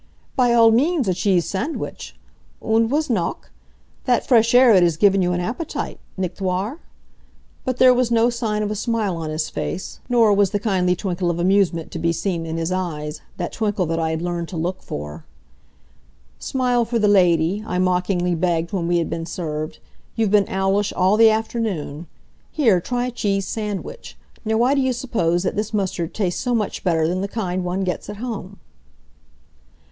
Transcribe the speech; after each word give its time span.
"By 0.35 0.51
all 0.53 0.71
means 0.71 1.07
a 1.07 1.13
cheese 1.13 1.45
sandwich. 1.45 2.15
Und 2.59 2.89
was 2.89 3.07
noch? 3.07 3.51
That 4.05 4.25
fresh 4.27 4.55
air 4.55 4.73
it 4.73 4.81
has 4.81 4.97
given 4.97 5.21
you 5.21 5.31
an 5.31 5.39
appetite, 5.39 5.99
nicht 6.17 6.41
wahr?" 6.41 6.79
But 7.65 7.77
there 7.77 7.93
was 7.93 8.09
no 8.09 8.31
sign 8.31 8.63
of 8.63 8.71
a 8.71 8.75
smile 8.75 9.15
on 9.15 9.29
his 9.29 9.47
face, 9.51 9.99
nor 10.09 10.33
was 10.33 10.49
the 10.49 10.59
kindly 10.59 10.95
twinkle 10.95 11.29
of 11.29 11.37
amusement 11.37 11.91
to 11.91 11.99
be 11.99 12.11
seen 12.11 12.47
in 12.47 12.57
his 12.57 12.71
eyes 12.71 13.21
that 13.37 13.51
twinkle 13.51 13.85
that 13.85 13.99
I 13.99 14.09
had 14.09 14.23
learned 14.23 14.47
to 14.47 14.57
look 14.57 14.81
for. 14.81 15.23
"Smile 16.39 16.83
for 16.83 16.97
the 16.97 17.07
lady," 17.07 17.63
I 17.67 17.77
mockingly 17.77 18.33
begged 18.33 18.73
when 18.73 18.87
we 18.87 18.97
had 18.97 19.07
been 19.07 19.27
served. 19.27 19.77
"You've 20.15 20.31
been 20.31 20.49
owlish 20.49 20.91
all 20.93 21.15
the 21.15 21.29
afternoon. 21.29 22.07
Here, 22.51 22.81
try 22.81 23.05
a 23.05 23.11
cheese 23.11 23.47
sandwich. 23.47 24.17
Now, 24.43 24.57
why 24.57 24.73
do 24.73 24.81
you 24.81 24.93
suppose 24.93 25.43
that 25.43 25.55
this 25.55 25.75
mustard 25.75 26.15
tastes 26.15 26.41
so 26.41 26.55
much 26.55 26.83
better 26.83 27.07
than 27.07 27.21
the 27.21 27.27
kind 27.27 27.63
one 27.63 27.83
gets 27.83 28.09
at 28.09 28.17
home?" 28.17 28.57